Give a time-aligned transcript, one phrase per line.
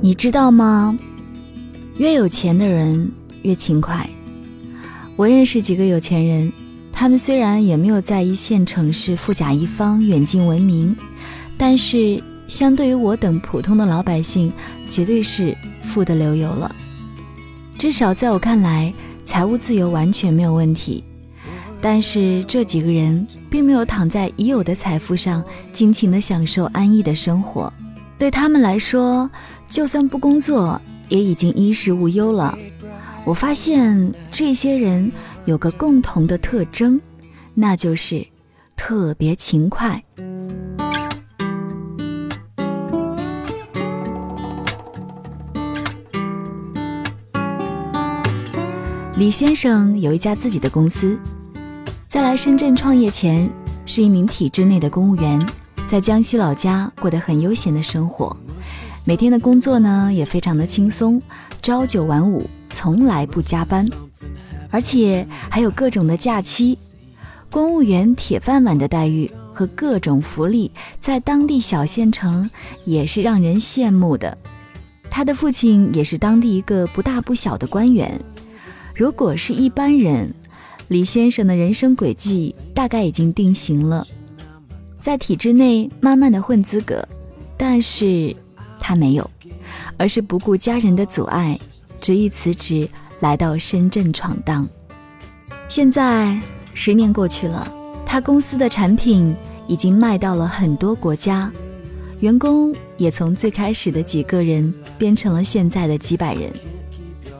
[0.00, 0.98] 你知道吗？
[1.98, 3.10] 越有钱的人
[3.42, 4.08] 越勤快。
[5.14, 6.52] 我认识几个有钱人，
[6.92, 10.96] 他们虽然也没有在一线城市富甲一方、远近闻名，
[11.56, 14.52] 但是相对于我等普通的老百姓，
[14.88, 16.74] 绝对是富得流油了。
[17.78, 21.04] 至少在我看来，财务自由完全没有问题。
[21.84, 25.42] 但是这几个人并没有躺在已有的财富上，
[25.72, 27.70] 尽情的享受安逸的生活。
[28.16, 29.28] 对他们来说，
[29.68, 32.56] 就算不工作，也已经衣食无忧了。
[33.24, 35.10] 我发现这些人
[35.44, 37.00] 有个共同的特征，
[37.52, 38.24] 那就是
[38.76, 40.00] 特别勤快。
[49.16, 51.18] 李先生有一家自己的公司，
[52.12, 53.50] 在来深圳创业前，
[53.86, 55.48] 是一名体制内的公务员。
[55.88, 58.36] 在江西老家过得很悠闲的生活，
[59.06, 61.22] 每天的工作呢也非常的轻松，
[61.62, 63.88] 朝九晚五，从来不加班，
[64.70, 66.76] 而且还有各种的假期，
[67.50, 72.50] 公务员铁饭碗的待遇和各种福利，在当地小县城
[72.84, 74.36] 也是让人羡慕的。
[75.08, 78.20] 他的父亲也是当地一个不大不小的官员，
[78.94, 80.30] 如果是一般人，
[80.92, 84.06] 李先生的人生轨迹大概已经定型了。
[85.00, 87.02] 在体制内慢慢的混资格，
[87.56, 88.36] 但是
[88.78, 89.28] 他没有，
[89.96, 91.58] 而是不顾家人的阻碍，
[91.98, 92.86] 执意辞职
[93.20, 94.68] 来到深圳闯荡。
[95.66, 96.38] 现在
[96.74, 97.66] 十年过去了，
[98.04, 99.34] 他公司的产品
[99.66, 101.50] 已经卖到了很多国家，
[102.20, 106.52] 员工也从最开始的几个人变成了现在的几百人。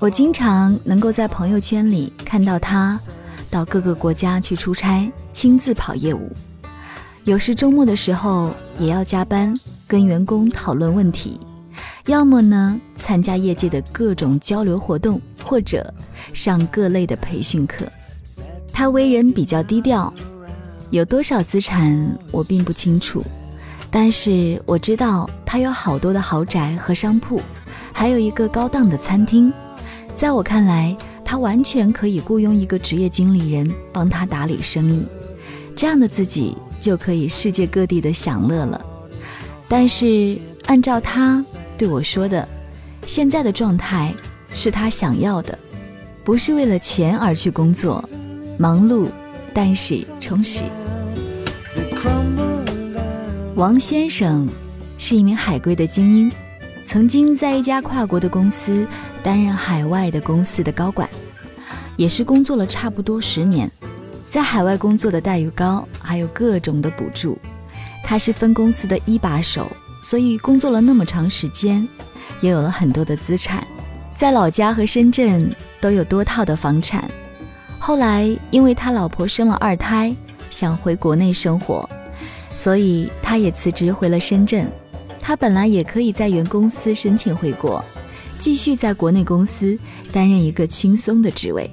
[0.00, 3.00] 我经常能够在朋友圈里看到他
[3.56, 6.30] 到各个国家去出差，亲自跑业务。
[7.24, 11.40] 有时周末的时候也要加班，跟员工讨论问题，
[12.04, 15.90] 要么呢参加业界的各种交流活动，或者
[16.34, 17.86] 上各类的培训课。
[18.74, 20.12] 他为人比较低调，
[20.90, 23.24] 有多少资产我并不清楚，
[23.90, 27.40] 但是我知道他有好多的豪宅和商铺，
[27.90, 29.50] 还有一个高档的餐厅。
[30.14, 30.94] 在我看来，
[31.26, 35.04] 他完全可以雇佣一个职业经理人帮他打理生意，
[35.74, 36.56] 这样的自己。
[36.78, 38.80] 就可以世界各地的享乐了，
[39.66, 41.44] 但是按照他
[41.76, 42.46] 对我说的，
[43.06, 44.14] 现在的状态
[44.54, 45.58] 是他想要的，
[46.22, 48.08] 不是为了钱而去工作，
[48.56, 49.08] 忙碌
[49.52, 50.60] 但是充实。
[53.56, 54.48] 王先生
[54.96, 56.32] 是一名海归的精英，
[56.86, 58.86] 曾经在一家跨国的公司
[59.20, 61.06] 担任海外的公司的高管，
[61.96, 63.68] 也是工作了差不多十年。
[64.30, 67.36] 在海外工作的待遇高，还有各种的补助。
[68.04, 69.66] 他是分公司的一把手，
[70.00, 71.86] 所以工作了那么长时间，
[72.40, 73.66] 也有了很多的资产，
[74.14, 77.10] 在老家和深圳都有多套的房产。
[77.80, 80.14] 后来因为他老婆生了二胎，
[80.52, 81.88] 想回国内生活，
[82.54, 84.70] 所以他也辞职回了深圳。
[85.26, 87.84] 他本来也可以在原公司申请回国，
[88.38, 89.76] 继续在国内公司
[90.12, 91.68] 担任一个轻松的职位。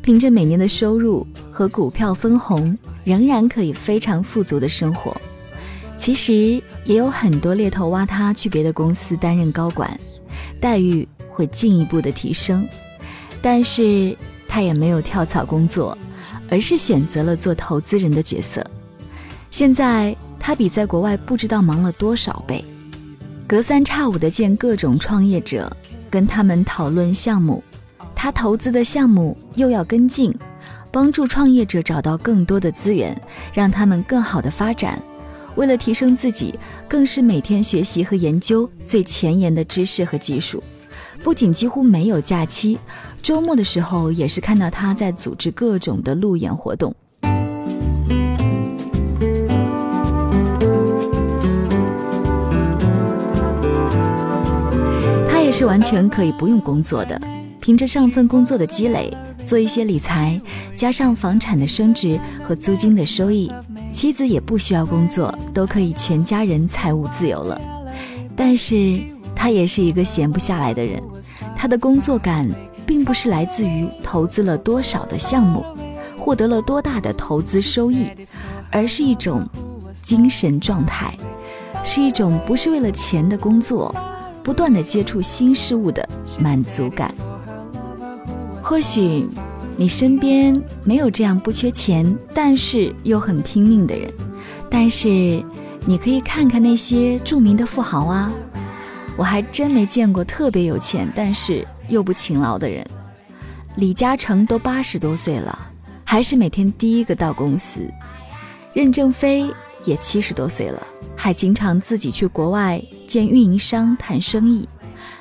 [0.00, 5.14] 凭着每年的收入和股票分红，仍然可以非常富足的生活。
[5.98, 9.94] 其实也有很多猎头挖他去别的公司担任高管，
[10.58, 12.66] 待遇会进一步的提升。
[13.42, 14.16] 但是
[14.48, 15.96] 他也没有跳槽工作，
[16.48, 18.66] 而是选择了做投资人的角色。
[19.50, 22.64] 现在他比在国外不知道忙了多少倍，
[23.48, 25.74] 隔三差五的见各种创业者，
[26.10, 27.64] 跟他们讨论项目。
[28.14, 30.30] 他投资的项目又要跟进，
[30.92, 33.18] 帮助创业者找到更多的资源，
[33.54, 35.02] 让他们更好的发展。
[35.54, 36.54] 为了提升自己，
[36.86, 40.62] 更是每天学习和研究最前沿的知识和技术。
[41.24, 42.78] 不仅几乎没有假期，
[43.22, 46.94] 周末的时候也是看到他在组织各种的路演活动。
[55.58, 57.20] 是完全可以不用工作的。
[57.60, 59.12] 凭着上份工作的积累，
[59.44, 60.40] 做一些理财，
[60.76, 63.52] 加上房产的升值和租金的收益，
[63.92, 67.60] 妻子也不需要工作，都可以全家人财务自由了。
[68.36, 69.02] 但是
[69.34, 71.02] 他也是一个闲不下来的人，
[71.56, 72.48] 他的工作感
[72.86, 75.64] 并不是来自于投资了多少的项目，
[76.16, 78.06] 获得了多大的投资收益，
[78.70, 79.44] 而是一种
[80.04, 81.12] 精神状态，
[81.82, 83.92] 是一种不是为了钱的工作，
[84.48, 86.08] 不断的接触新事物的
[86.40, 87.14] 满足感。
[88.62, 89.26] 或许
[89.76, 94.10] 你身边没有这样不缺钱，但是又很拼命的人，
[94.70, 95.44] 但是
[95.84, 98.32] 你可以看看那些著名的富豪啊。
[99.18, 102.82] 我还真没见过特别有钱但是又不勤劳的人。
[103.76, 105.58] 李嘉诚都八十多岁了，
[106.04, 107.80] 还是每天第一个到公司。
[108.72, 109.46] 任正非
[109.84, 110.82] 也七十多岁了，
[111.14, 114.68] 还经常自己去国外见运营商谈生意。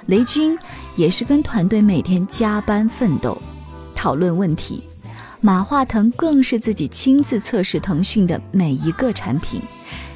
[0.05, 0.55] 雷军
[0.95, 3.35] 也是跟团队每天加班奋斗，
[3.95, 4.83] 讨论问题。
[5.41, 9.61] 马化腾更是自己亲自测试腾讯的每一个产品，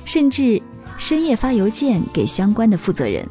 [0.04, 0.62] 甚至
[0.98, 3.28] 深夜发邮件给相关的负责人。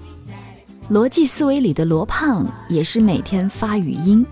[0.90, 4.24] 逻辑思维里的罗胖也是每天发语音，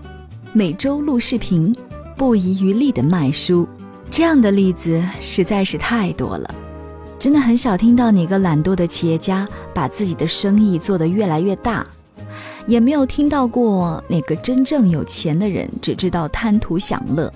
[0.53, 1.75] 每周录视频，
[2.17, 3.67] 不遗余力的卖书。
[4.11, 6.55] 这样的例子实在是太多了，
[7.19, 11.85] 真的很少听到哪个懒惰的企业家把自己的生意做得越来越大，
[12.65, 17.31] 也没有听到过哪个真正有钱的人只知道贪图享乐。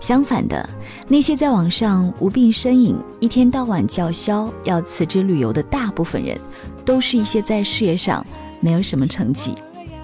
[0.00, 0.68] 相反的，
[1.08, 6.38] 那些在网上无病呻吟、一天到晚叫嚣要辞职旅游的大部分人，
[6.84, 8.24] 都是一些在事业上
[8.60, 9.52] 没有什么成绩、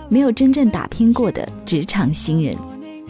[0.09, 2.57] 没有真正打拼过的职场新人，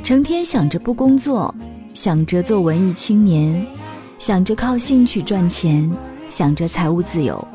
[0.03, 1.55] 成天想着不工作，
[1.95, 3.67] 想着做文艺青年，
[4.19, 5.91] 想着靠兴趣赚钱，
[6.31, 7.47] 想着财务自由。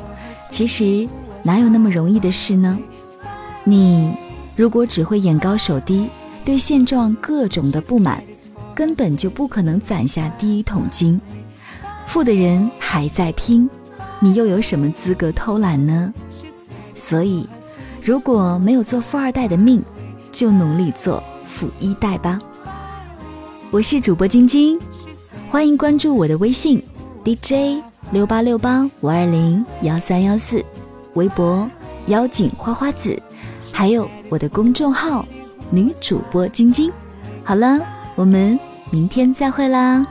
[0.49, 1.07] 其实
[1.43, 2.77] 哪有那么容易的事呢？
[3.63, 4.13] 你
[4.55, 6.07] 如果只会眼高手低，
[6.43, 8.23] 对现状各种的不满。
[8.75, 11.19] 根本就不可能攒下第一桶金，
[12.07, 13.69] 富的人还在拼，
[14.21, 16.13] 你又有什么资格偷懒呢？
[16.95, 17.45] 所以，
[18.01, 19.83] 如果没有做富二代的命，
[20.31, 22.39] 就努力做富一代吧。
[23.69, 24.79] 我是主播晶晶，
[25.51, 26.79] 欢迎关注我的微信
[27.25, 30.63] DJ 六八六八五二零幺三幺四，
[31.15, 31.67] 微博
[32.05, 33.19] 妖精花花子，
[33.73, 35.25] 还有我的公众号
[35.71, 36.91] 女主播晶晶。
[37.43, 37.79] 好了，
[38.15, 38.59] 我们。
[38.91, 40.03] 明天再会啦。